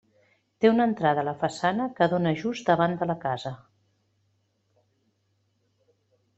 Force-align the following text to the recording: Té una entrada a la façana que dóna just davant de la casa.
Té 0.63 0.69
una 0.69 0.87
entrada 0.91 1.21
a 1.23 1.25
la 1.27 1.35
façana 1.43 1.87
que 1.99 2.07
dóna 2.15 2.33
just 2.45 2.73
davant 2.73 2.97
de 3.03 3.11
la 3.13 3.19
casa. 3.27 3.55